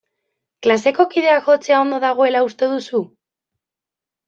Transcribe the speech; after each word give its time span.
Klaseko 0.67 1.05
kideak 1.11 1.51
jotzea 1.51 1.83
ondo 1.83 2.01
dagoela 2.05 2.43
uste 2.49 2.73
duzu? 2.75 3.05